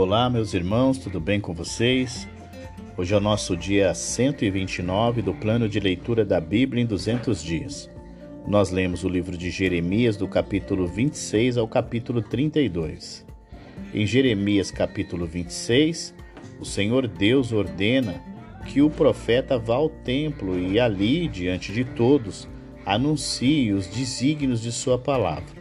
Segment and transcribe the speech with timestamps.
[0.00, 2.28] Olá, meus irmãos, tudo bem com vocês?
[2.96, 7.90] Hoje é o nosso dia 129 do plano de leitura da Bíblia em 200 dias.
[8.46, 13.26] Nós lemos o livro de Jeremias, do capítulo 26 ao capítulo 32.
[13.92, 16.14] Em Jeremias, capítulo 26,
[16.60, 18.22] o Senhor Deus ordena
[18.66, 22.48] que o profeta vá ao templo e ali, diante de todos,
[22.86, 25.58] anuncie os desígnios de sua palavra.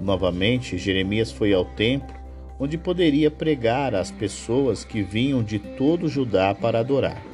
[0.00, 2.19] Novamente, Jeremias foi ao templo,
[2.60, 7.24] onde poderia pregar às pessoas que vinham de todo Judá para adorar.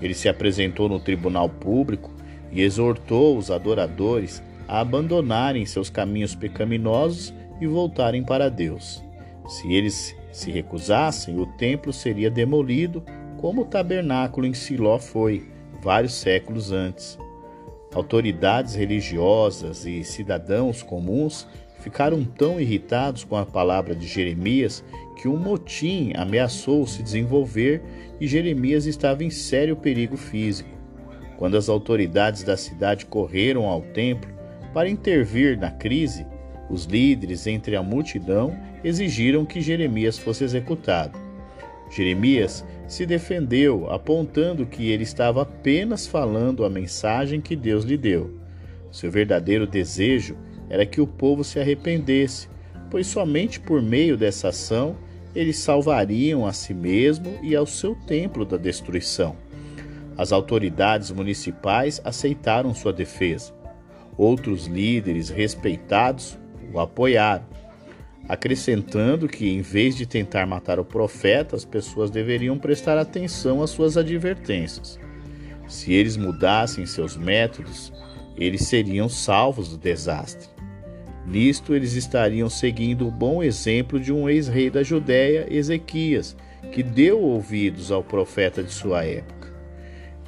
[0.00, 2.10] Ele se apresentou no tribunal público
[2.50, 9.04] e exortou os adoradores a abandonarem seus caminhos pecaminosos e voltarem para Deus.
[9.46, 13.04] Se eles se recusassem, o templo seria demolido,
[13.36, 15.46] como o tabernáculo em Siló foi,
[15.82, 17.18] vários séculos antes.
[17.94, 21.46] Autoridades religiosas e cidadãos comuns
[21.86, 24.82] ficaram tão irritados com a palavra de Jeremias
[25.14, 27.80] que um motim ameaçou se desenvolver
[28.20, 30.68] e Jeremias estava em sério perigo físico.
[31.38, 34.28] Quando as autoridades da cidade correram ao templo
[34.74, 36.26] para intervir na crise,
[36.68, 41.16] os líderes entre a multidão exigiram que Jeremias fosse executado.
[41.88, 48.40] Jeremias se defendeu, apontando que ele estava apenas falando a mensagem que Deus lhe deu.
[48.90, 50.36] Seu verdadeiro desejo
[50.68, 52.48] era que o povo se arrependesse,
[52.90, 54.96] pois somente por meio dessa ação
[55.34, 59.36] eles salvariam a si mesmo e ao seu templo da destruição.
[60.16, 63.52] As autoridades municipais aceitaram sua defesa.
[64.16, 66.38] Outros líderes respeitados
[66.72, 67.44] o apoiaram,
[68.26, 73.70] acrescentando que, em vez de tentar matar o profeta, as pessoas deveriam prestar atenção às
[73.70, 74.98] suas advertências.
[75.68, 77.92] Se eles mudassem seus métodos,
[78.36, 80.55] eles seriam salvos do desastre.
[81.26, 86.36] Nisto, eles estariam seguindo o bom exemplo de um ex-rei da Judéia, Ezequias,
[86.70, 89.52] que deu ouvidos ao profeta de sua época.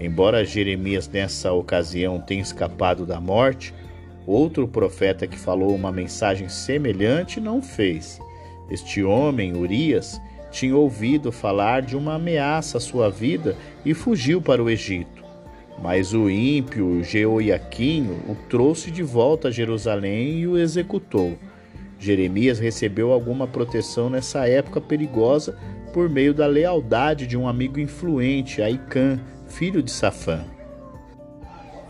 [0.00, 3.72] Embora Jeremias nessa ocasião tenha escapado da morte,
[4.26, 8.20] outro profeta que falou uma mensagem semelhante não fez.
[8.68, 10.20] Este homem, Urias,
[10.50, 15.17] tinha ouvido falar de uma ameaça à sua vida e fugiu para o Egito.
[15.82, 21.38] Mas o ímpio Jeoiaquim o trouxe de volta a Jerusalém e o executou.
[21.98, 25.56] Jeremias recebeu alguma proteção nessa época perigosa
[25.92, 30.44] por meio da lealdade de um amigo influente, Aicã, filho de Safã.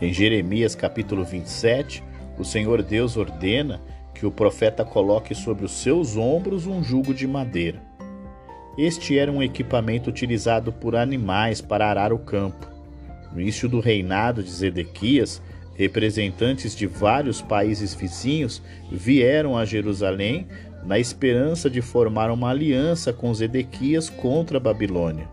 [0.01, 2.03] Em Jeremias capítulo 27,
[2.37, 3.81] o Senhor Deus ordena
[4.13, 7.81] que o profeta coloque sobre os seus ombros um jugo de madeira.
[8.77, 12.78] Este era um equipamento utilizado por animais para arar o campo.
[13.33, 15.41] No início do reinado de Zedequias,
[15.75, 20.47] representantes de vários países vizinhos vieram a Jerusalém
[20.85, 25.27] na esperança de formar uma aliança com Zedequias contra a Babilônia.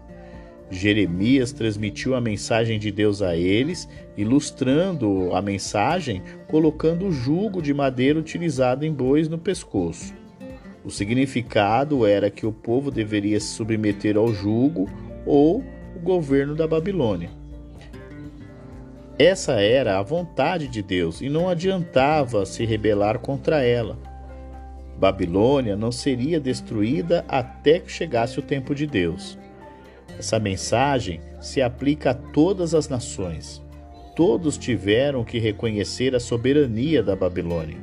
[0.71, 7.73] Jeremias transmitiu a mensagem de Deus a eles, ilustrando a mensagem colocando o jugo de
[7.73, 10.13] madeira utilizado em bois no pescoço.
[10.85, 14.89] O significado era que o povo deveria se submeter ao jugo
[15.25, 15.65] ou
[15.95, 17.31] o governo da Babilônia.
[19.19, 23.97] Essa era a vontade de Deus e não adiantava se rebelar contra ela.
[24.99, 29.39] Babilônia não seria destruída até que chegasse o tempo de Deus.
[30.19, 33.63] Essa mensagem se aplica a todas as nações.
[34.15, 37.79] Todos tiveram que reconhecer a soberania da Babilônia.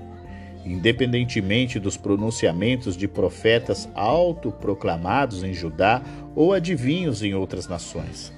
[0.63, 6.01] Independentemente dos pronunciamentos de profetas autoproclamados em Judá
[6.35, 8.31] ou adivinhos em outras nações.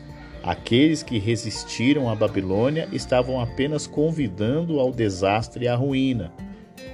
[0.46, 6.32] Aqueles que resistiram à Babilônia estavam apenas convidando ao desastre e à ruína.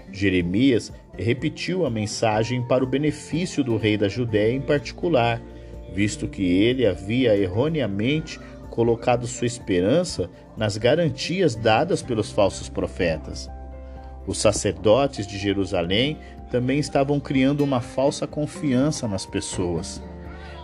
[0.10, 5.42] Jeremias repetiu a mensagem para o benefício do rei da Judéia em particular,
[5.94, 13.50] visto que ele havia erroneamente colocado sua esperança nas garantias dadas pelos falsos profetas.
[14.26, 16.18] Os sacerdotes de Jerusalém
[16.50, 20.02] também estavam criando uma falsa confiança nas pessoas.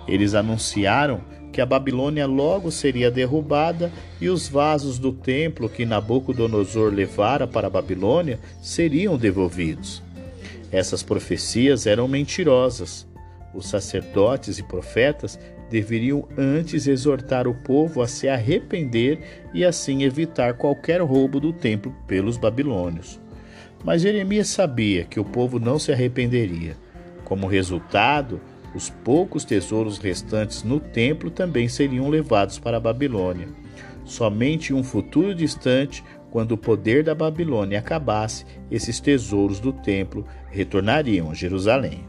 [0.07, 1.19] Eles anunciaram
[1.57, 7.65] que a Babilônia logo seria derrubada e os vasos do templo que Nabucodonosor levara para
[7.65, 10.03] a Babilônia seriam devolvidos.
[10.71, 13.07] Essas profecias eram mentirosas.
[13.55, 20.53] Os sacerdotes e profetas deveriam antes exortar o povo a se arrepender e assim evitar
[20.53, 23.19] qualquer roubo do templo pelos babilônios.
[23.83, 26.77] Mas Jeremias sabia que o povo não se arrependeria.
[27.25, 28.39] Como resultado,
[28.77, 33.47] os poucos tesouros restantes no templo também seriam levados para a Babilônia.
[34.05, 40.23] Somente em um futuro distante, quando o poder da Babilônia acabasse, esses tesouros do templo
[40.51, 42.05] retornariam a Jerusalém.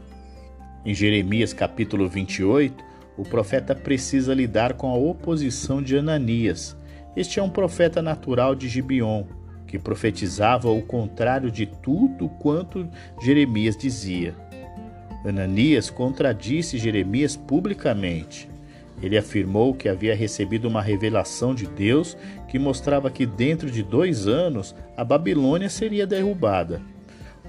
[0.85, 2.83] Em Jeremias capítulo 28,
[3.17, 6.77] o profeta precisa lidar com a oposição de Ananias.
[7.15, 9.25] Este é um profeta natural de Gibeon,
[9.65, 12.87] que profetizava o contrário de tudo quanto
[13.19, 14.48] Jeremias dizia.
[15.25, 18.49] Ananias contradisse Jeremias publicamente.
[19.01, 22.17] Ele afirmou que havia recebido uma revelação de Deus
[22.47, 26.81] que mostrava que dentro de dois anos a Babilônia seria derrubada.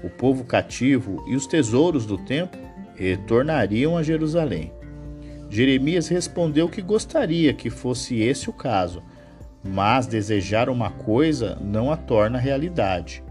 [0.03, 2.59] O povo cativo e os tesouros do templo
[2.95, 4.71] retornariam a Jerusalém.
[5.49, 9.03] Jeremias respondeu que gostaria que fosse esse o caso,
[9.63, 13.21] mas desejar uma coisa não a torna realidade.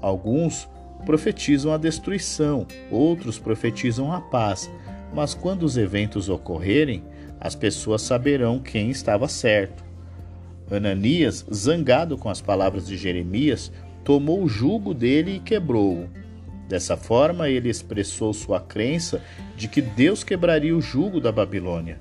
[0.00, 0.68] Alguns
[1.04, 4.70] profetizam a destruição, outros profetizam a paz,
[5.14, 7.04] mas quando os eventos ocorrerem,
[7.40, 9.84] as pessoas saberão quem estava certo.
[10.70, 13.72] Ananias, zangado com as palavras de Jeremias,
[14.04, 16.08] tomou o jugo dele e quebrou-o.
[16.68, 19.22] Dessa forma, ele expressou sua crença
[19.56, 21.98] de que Deus quebraria o jugo da Babilônia.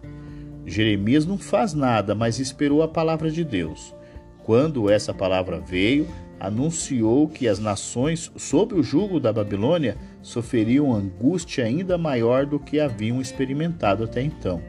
[0.65, 3.95] Jeremias não faz nada, mas esperou a palavra de Deus.
[4.43, 6.07] Quando essa palavra veio,
[6.39, 12.79] anunciou que as nações sob o jugo da Babilônia sofreriam angústia ainda maior do que
[12.79, 14.61] haviam experimentado até então.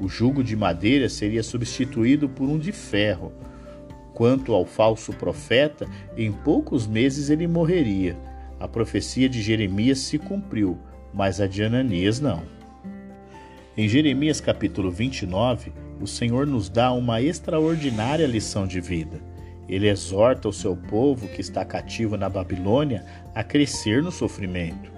[0.00, 3.32] O jugo de madeira seria substituído por um de ferro.
[4.14, 5.86] Quanto ao falso profeta,
[6.16, 8.16] em poucos meses ele morreria.
[8.58, 10.78] A profecia de Jeremias se cumpriu,
[11.12, 12.42] mas a de Ananias não.
[13.76, 19.31] Em Jeremias capítulo 29, o Senhor nos dá uma extraordinária lição de vida.
[19.68, 23.04] Ele exorta o seu povo que está cativo na Babilônia
[23.34, 24.90] a crescer no sofrimento.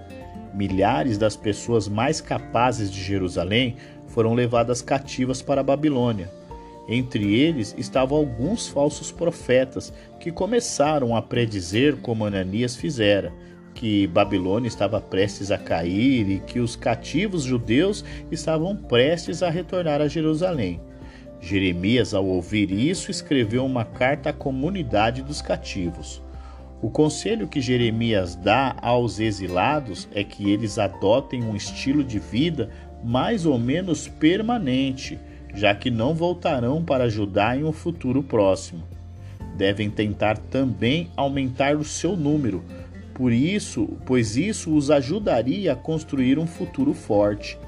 [0.54, 3.76] Milhares das pessoas mais capazes de Jerusalém
[4.08, 6.30] foram levadas cativas para a Babilônia.
[6.88, 13.32] Entre eles estavam alguns falsos profetas que começaram a predizer como Ananias fizera,
[13.74, 20.00] que Babilônia estava prestes a cair e que os cativos judeus estavam prestes a retornar
[20.00, 20.80] a Jerusalém.
[21.44, 26.22] Jeremias, ao ouvir isso, escreveu uma carta à comunidade dos cativos.
[26.80, 32.70] O conselho que Jeremias dá aos exilados é que eles adotem um estilo de vida
[33.04, 35.18] mais ou menos permanente,
[35.54, 38.82] já que não voltarão para Judá em um futuro próximo.
[39.54, 42.64] Devem tentar também aumentar o seu número,
[43.12, 47.58] por isso, pois isso os ajudaria a construir um futuro forte.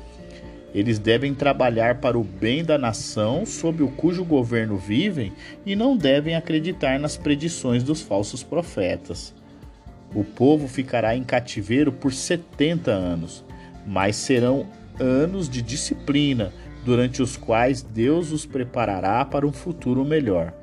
[0.75, 5.33] Eles devem trabalhar para o bem da nação sob o cujo governo vivem
[5.65, 9.35] e não devem acreditar nas predições dos falsos profetas.
[10.15, 13.45] O povo ficará em cativeiro por 70 anos,
[13.87, 14.67] mas serão
[14.99, 16.53] anos de disciplina,
[16.85, 20.55] durante os quais Deus os preparará para um futuro melhor.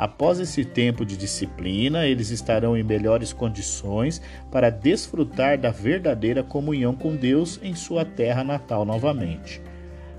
[0.00, 4.18] Após esse tempo de disciplina, eles estarão em melhores condições
[4.50, 9.60] para desfrutar da verdadeira comunhão com Deus em sua terra natal novamente.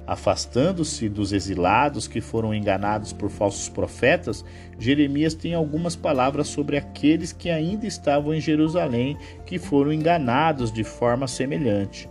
[0.06, 4.46] Afastando-se dos exilados que foram enganados por falsos profetas,
[4.78, 9.18] Jeremias tem algumas palavras sobre aqueles que ainda estavam em Jerusalém,
[9.48, 12.08] que foram enganados de forma semelhante.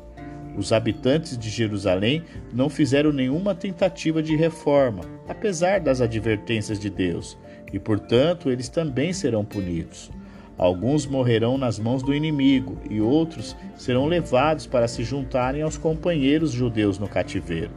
[0.56, 7.38] Os habitantes de Jerusalém não fizeram nenhuma tentativa de reforma, apesar das advertências de Deus
[7.72, 10.10] e, portanto, eles também serão punidos.
[10.58, 16.52] Alguns morrerão nas mãos do inimigo, e outros serão levados para se juntarem aos companheiros
[16.52, 17.70] judeus no cativeiro.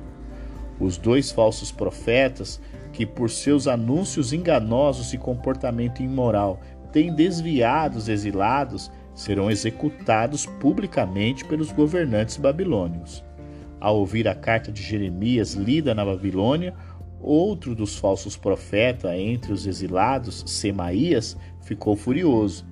[0.80, 2.60] Os dois falsos profetas,
[2.92, 6.60] que por seus anúncios enganosos e comportamento imoral
[6.92, 13.24] têm desviado os exilados, serão executados publicamente pelos governantes babilônios.
[13.80, 16.74] Ao ouvir a carta de Jeremias lida na Babilônia,
[17.26, 22.66] Outro dos falsos profetas entre os exilados, Semaías, ficou furioso.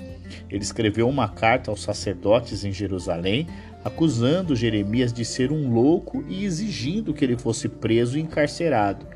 [0.50, 3.48] Ele escreveu uma carta aos sacerdotes em Jerusalém,
[3.82, 9.08] acusando Jeremias de ser um louco e exigindo que ele fosse preso e encarcerado.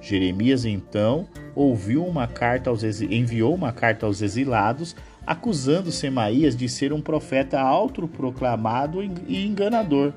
[0.00, 6.94] Jeremias então ouviu uma carta aos enviou uma carta aos exilados, acusando Semaías de ser
[6.94, 10.14] um profeta autoproclamado e enganador.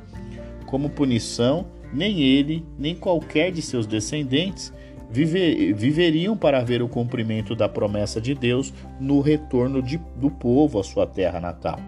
[0.65, 4.73] Como punição, nem ele, nem qualquer de seus descendentes
[5.11, 10.79] viver, viveriam para ver o cumprimento da promessa de Deus no retorno de, do povo
[10.79, 11.79] à sua terra natal.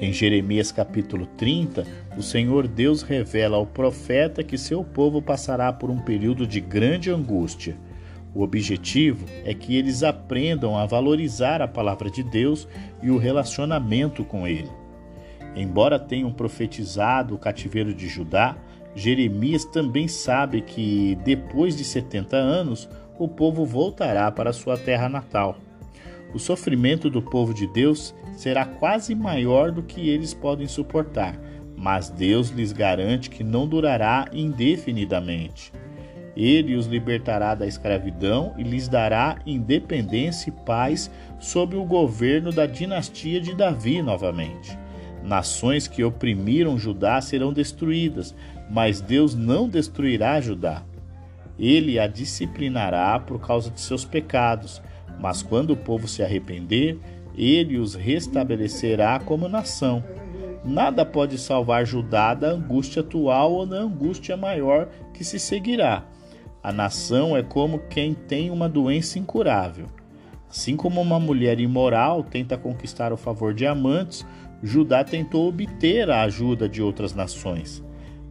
[0.00, 1.84] Em Jeremias capítulo 30,
[2.16, 7.10] o Senhor Deus revela ao profeta que seu povo passará por um período de grande
[7.10, 7.76] angústia.
[8.34, 12.66] O objetivo é que eles aprendam a valorizar a palavra de Deus
[13.02, 14.79] e o relacionamento com Ele.
[15.54, 18.56] Embora tenham profetizado o cativeiro de Judá,
[18.94, 22.88] Jeremias também sabe que depois de 70 anos
[23.18, 25.56] o povo voltará para sua terra natal.
[26.32, 31.38] O sofrimento do povo de Deus será quase maior do que eles podem suportar,
[31.76, 35.72] mas Deus lhes garante que não durará indefinidamente.
[36.36, 42.66] Ele os libertará da escravidão e lhes dará independência e paz sob o governo da
[42.66, 44.78] dinastia de Davi novamente.
[45.22, 48.34] Nações que oprimiram Judá serão destruídas,
[48.70, 50.82] mas Deus não destruirá Judá.
[51.58, 54.80] Ele a disciplinará por causa de seus pecados,
[55.20, 56.98] mas quando o povo se arrepender,
[57.36, 60.02] ele os restabelecerá como nação.
[60.64, 66.04] Nada pode salvar Judá da angústia atual ou da angústia maior que se seguirá.
[66.62, 69.86] A nação é como quem tem uma doença incurável.
[70.50, 74.26] Assim como uma mulher imoral tenta conquistar o favor de amantes,
[74.62, 77.82] Judá tentou obter a ajuda de outras nações.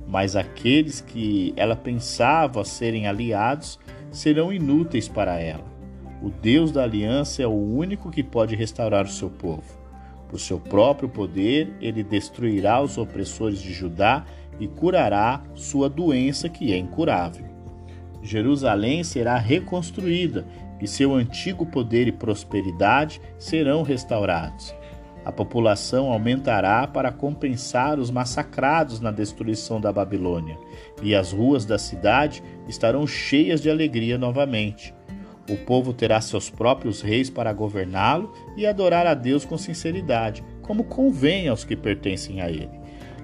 [0.07, 3.79] Mas aqueles que ela pensava serem aliados
[4.11, 5.65] serão inúteis para ela.
[6.21, 9.79] O Deus da aliança é o único que pode restaurar o seu povo.
[10.27, 14.25] Por seu próprio poder, ele destruirá os opressores de Judá
[14.59, 17.45] e curará sua doença que é incurável.
[18.21, 20.45] Jerusalém será reconstruída
[20.81, 24.75] e seu antigo poder e prosperidade serão restaurados.
[25.25, 30.57] A população aumentará para compensar os massacrados na destruição da Babilônia,
[31.01, 34.93] e as ruas da cidade estarão cheias de alegria novamente.
[35.49, 40.83] O povo terá seus próprios reis para governá-lo e adorar a Deus com sinceridade, como
[40.83, 42.79] convém aos que pertencem a ele.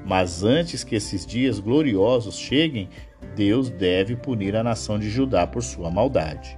[0.06, 2.90] Mas antes que esses dias gloriosos cheguem,
[3.36, 6.58] Deus deve punir a nação de Judá por sua maldade.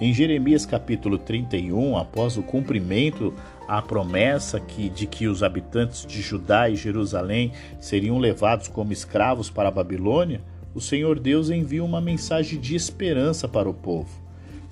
[0.00, 3.32] Em Jeremias capítulo 31, após o cumprimento
[3.68, 9.50] a promessa que, de que os habitantes de Judá e Jerusalém seriam levados como escravos
[9.50, 10.42] para a Babilônia,
[10.74, 14.08] o Senhor Deus envia uma mensagem de esperança para o povo.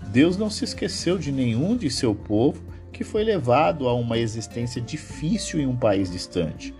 [0.08, 4.80] Deus não se esqueceu de nenhum de seu povo que foi levado a uma existência
[4.80, 6.74] difícil em um país distante.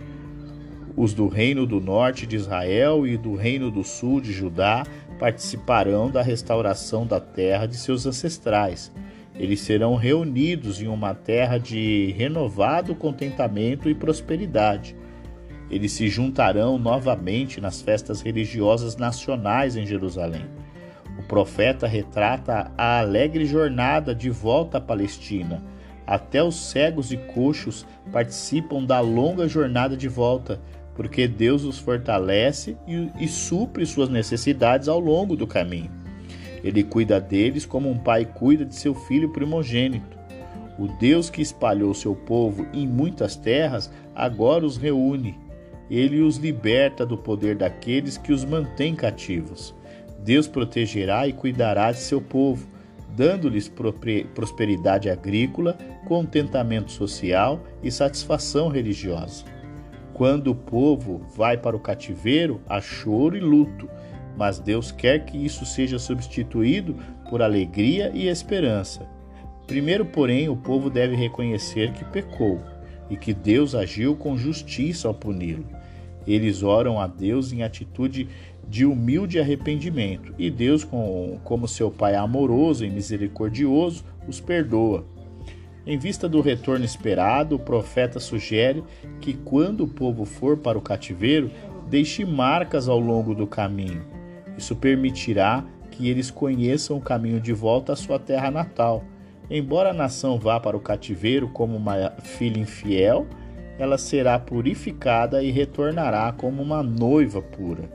[0.95, 4.85] Os do reino do norte de Israel e do reino do sul de Judá
[5.17, 8.91] participarão da restauração da terra de seus ancestrais.
[9.35, 14.95] Eles serão reunidos em uma terra de renovado contentamento e prosperidade.
[15.69, 20.45] Eles se juntarão novamente nas festas religiosas nacionais em Jerusalém.
[21.17, 25.63] O profeta retrata a alegre jornada de volta à Palestina.
[26.05, 30.59] Até os cegos e coxos participam da longa jornada de volta,
[30.93, 36.00] porque Deus os fortalece e, e supre suas necessidades ao longo do caminho.
[36.63, 40.17] Ele cuida deles como um pai cuida de seu filho primogênito.
[40.77, 45.37] O Deus que espalhou seu povo em muitas terras agora os reúne.
[45.89, 49.75] Ele os liberta do poder daqueles que os mantêm cativos.
[50.23, 52.67] Deus protegerá e cuidará de seu povo,
[53.15, 53.69] dando-lhes
[54.33, 59.43] prosperidade agrícola, contentamento social e satisfação religiosa.
[60.13, 63.89] Quando o povo vai para o cativeiro, há choro e luto,
[64.37, 66.95] mas Deus quer que isso seja substituído
[67.29, 69.07] por alegria e esperança.
[69.67, 72.59] Primeiro, porém, o povo deve reconhecer que pecou
[73.09, 75.65] e que Deus agiu com justiça ao puni-lo.
[76.27, 78.27] Eles oram a Deus em atitude
[78.67, 80.87] de humilde arrependimento, e Deus,
[81.43, 85.05] como seu Pai amoroso e misericordioso, os perdoa.
[85.85, 88.83] Em vista do retorno esperado, o profeta sugere
[89.19, 91.49] que, quando o povo for para o cativeiro,
[91.89, 94.05] deixe marcas ao longo do caminho.
[94.61, 99.03] Isso permitirá que eles conheçam o caminho de volta à sua terra natal.
[99.49, 103.25] Embora a nação vá para o cativeiro como uma filha infiel,
[103.79, 107.89] ela será purificada e retornará como uma noiva pura.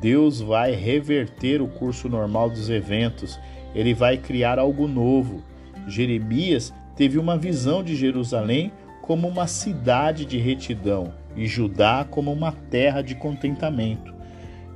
[0.00, 3.40] Deus vai reverter o curso normal dos eventos,
[3.74, 5.42] ele vai criar algo novo.
[5.88, 8.70] Jeremias teve uma visão de Jerusalém
[9.02, 14.19] como uma cidade de retidão e Judá como uma terra de contentamento.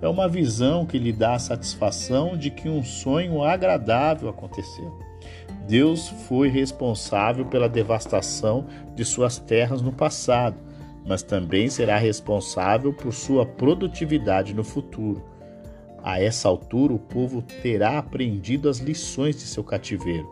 [0.05, 4.93] É uma visão que lhe dá a satisfação de que um sonho agradável aconteceu.
[5.67, 10.59] Deus foi responsável pela devastação de suas terras no passado,
[11.07, 15.25] mas também será responsável por sua produtividade no futuro.
[16.03, 20.29] A essa altura, o povo terá aprendido as lições de seu cativeiro.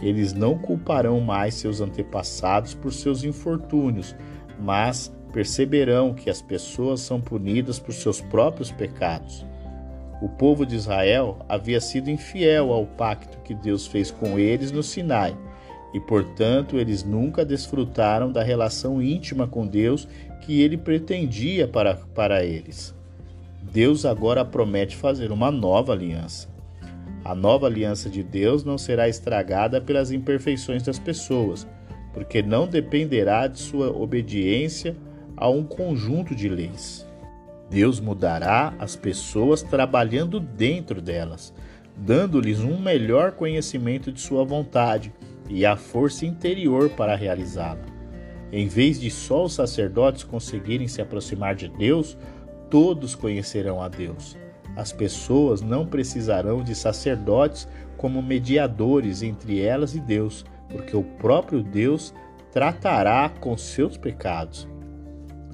[0.00, 4.16] Eles não culparão mais seus antepassados por seus infortúnios,
[4.58, 9.44] mas perceberão que as pessoas são punidas por seus próprios pecados.
[10.22, 14.80] O povo de Israel havia sido infiel ao pacto que Deus fez com eles no
[14.80, 15.36] Sinai,
[15.92, 20.06] e portanto eles nunca desfrutaram da relação íntima com Deus
[20.40, 22.94] que ele pretendia para, para eles.
[23.60, 26.48] Deus agora promete fazer uma nova aliança.
[27.24, 31.66] A nova aliança de Deus não será estragada pelas imperfeições das pessoas,
[32.12, 34.94] porque não dependerá de sua obediência
[35.36, 37.06] a um conjunto de leis.
[37.70, 41.52] Deus mudará as pessoas trabalhando dentro delas,
[41.96, 45.12] dando-lhes um melhor conhecimento de sua vontade
[45.48, 47.84] e a força interior para realizá-la.
[48.52, 52.16] Em vez de só os sacerdotes conseguirem se aproximar de Deus,
[52.70, 54.36] todos conhecerão a Deus.
[54.76, 61.62] As pessoas não precisarão de sacerdotes como mediadores entre elas e Deus, porque o próprio
[61.62, 62.14] Deus
[62.52, 64.68] tratará com seus pecados.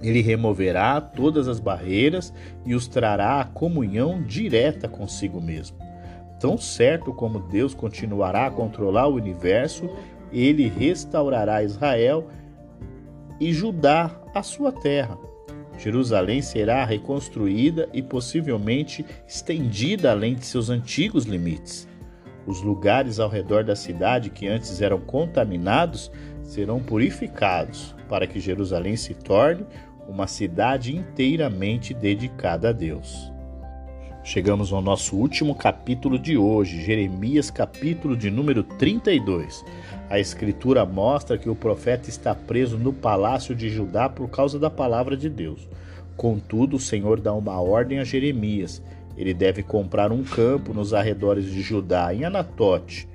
[0.02, 2.32] Ele removerá todas as barreiras
[2.64, 5.76] e os trará à comunhão direta consigo mesmo.
[6.38, 9.90] Tão certo como Deus continuará a controlar o universo,
[10.32, 12.28] ele restaurará Israel
[13.38, 15.18] e Judá a sua terra.
[15.76, 21.88] Jerusalém será reconstruída e possivelmente estendida além de seus antigos limites.
[22.46, 26.10] Os lugares ao redor da cidade que antes eram contaminados
[26.42, 29.64] serão purificados, para que Jerusalém se torne
[30.10, 33.30] uma cidade inteiramente dedicada a Deus.
[34.24, 39.64] Chegamos ao nosso último capítulo de hoje, Jeremias, capítulo de número 32.
[40.10, 44.68] A escritura mostra que o profeta está preso no palácio de Judá por causa da
[44.68, 45.68] palavra de Deus.
[46.16, 48.82] Contudo, o Senhor dá uma ordem a Jeremias.
[49.16, 53.08] Ele deve comprar um campo nos arredores de Judá, em Anatote.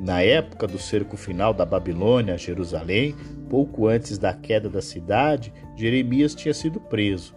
[0.00, 3.16] Na época do cerco final da Babilônia a Jerusalém,
[3.50, 7.36] pouco antes da queda da cidade, Jeremias tinha sido preso.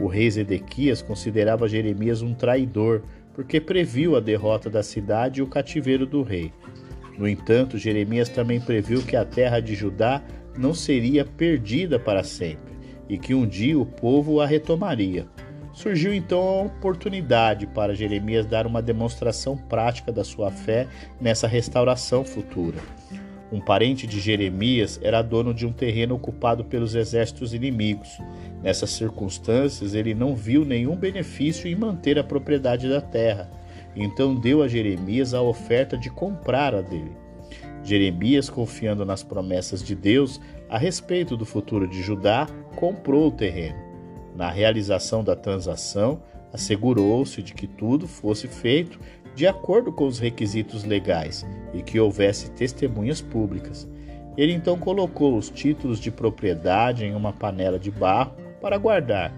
[0.00, 3.02] O rei Zedequias considerava Jeremias um traidor,
[3.32, 6.52] porque previu a derrota da cidade e o cativeiro do rei.
[7.16, 10.20] No entanto, Jeremias também previu que a terra de Judá
[10.58, 12.74] não seria perdida para sempre
[13.08, 15.28] e que um dia o povo a retomaria.
[15.72, 20.88] Surgiu então a oportunidade para Jeremias dar uma demonstração prática da sua fé
[21.20, 22.78] nessa restauração futura.
[23.52, 28.18] Um parente de Jeremias era dono de um terreno ocupado pelos exércitos inimigos.
[28.62, 33.50] Nessas circunstâncias, ele não viu nenhum benefício em manter a propriedade da terra
[33.96, 37.16] então deu a Jeremias a oferta de comprar a dele.
[37.82, 43.78] Jeremias, confiando nas promessas de Deus a respeito do futuro de Judá, comprou o terreno.
[44.34, 46.20] Na realização da transação,
[46.52, 48.98] assegurou-se de que tudo fosse feito
[49.36, 53.88] de acordo com os requisitos legais e que houvesse testemunhas públicas.
[54.36, 59.32] Ele então colocou os títulos de propriedade em uma panela de barro para guardar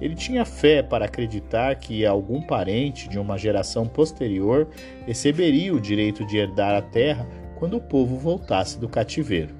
[0.00, 4.66] ele tinha fé para acreditar que algum parente de uma geração posterior
[5.06, 9.54] receberia o direito de herdar a terra quando o povo voltasse do cativeiro.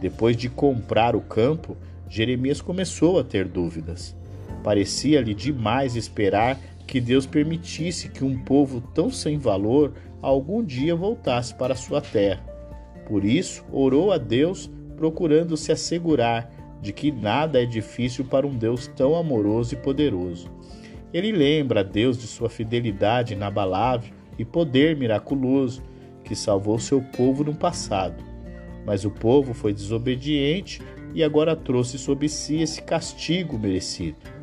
[0.00, 1.76] Depois de comprar o campo,
[2.08, 4.14] Jeremias começou a ter dúvidas.
[4.62, 6.58] Parecia-lhe demais esperar
[6.90, 12.44] que Deus permitisse que um povo tão sem valor algum dia voltasse para sua terra.
[13.06, 16.50] Por isso, orou a Deus, procurando se assegurar
[16.82, 20.50] de que nada é difícil para um Deus tão amoroso e poderoso.
[21.14, 25.84] Ele lembra a Deus de sua fidelidade inabalável e poder miraculoso
[26.24, 28.20] que salvou seu povo no passado.
[28.84, 30.82] Mas o povo foi desobediente
[31.14, 34.39] e agora trouxe sobre si esse castigo merecido.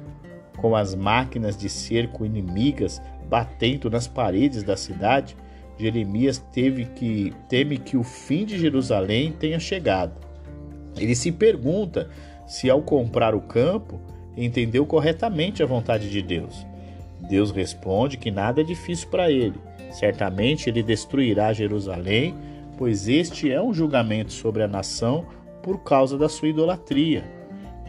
[0.58, 5.36] Com as máquinas de cerco inimigas batendo nas paredes da cidade,
[5.78, 10.13] Jeremias teve que teme que o fim de Jerusalém tenha chegado.
[10.98, 12.10] Ele se pergunta
[12.48, 14.00] se, ao comprar o campo,
[14.36, 16.65] entendeu corretamente a vontade de Deus.
[17.30, 19.56] Deus responde que nada é difícil para ele.
[19.91, 22.36] Certamente ele destruirá Jerusalém,
[22.78, 25.26] pois este é um julgamento sobre a nação
[25.62, 27.37] por causa da sua idolatria.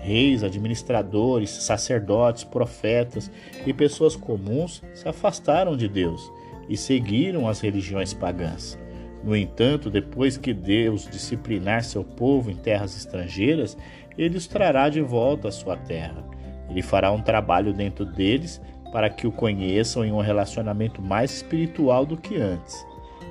[0.01, 3.31] Reis, administradores, sacerdotes, profetas
[3.67, 6.31] e pessoas comuns se afastaram de Deus
[6.69, 8.79] e seguiram as religiões pagãs.
[9.23, 13.77] No entanto, depois que Deus disciplinar seu povo em terras estrangeiras,
[14.17, 16.25] ele os trará de volta à sua terra.
[16.69, 18.61] Ele fará um trabalho dentro deles
[18.93, 22.87] para que o conheçam em um relacionamento mais espiritual do que antes.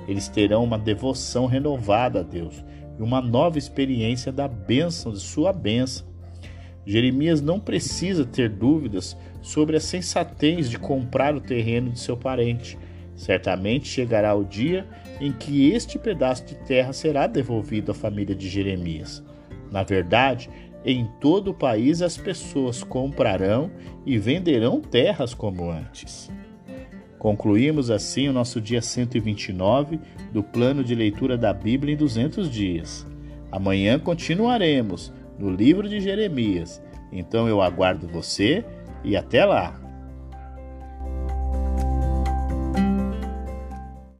[0.06, 2.64] Eles terão uma devoção renovada a Deus
[2.98, 6.07] e uma nova experiência da bênção de sua bênção.
[6.88, 12.78] Jeremias não precisa ter dúvidas sobre a sensatez de comprar o terreno de seu parente.
[13.14, 14.86] Certamente chegará o dia
[15.20, 19.22] em que este pedaço de terra será devolvido à família de Jeremias.
[19.70, 20.48] Na verdade,
[20.82, 23.70] em todo o país as pessoas comprarão
[24.06, 26.30] e venderão terras como antes.
[27.18, 30.00] Concluímos assim o nosso dia 129
[30.32, 33.06] do plano de leitura da Bíblia em 200 dias.
[33.52, 36.82] Amanhã continuaremos no livro de Jeremias.
[37.12, 38.64] Então eu aguardo você
[39.04, 39.87] e até lá!